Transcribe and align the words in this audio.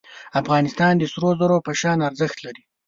افغان 0.39 0.63
د 0.97 1.03
سرو 1.13 1.29
زرو 1.39 1.57
په 1.65 1.71
شان 1.79 1.97
ارزښت 2.09 2.37
لري. 2.45 2.63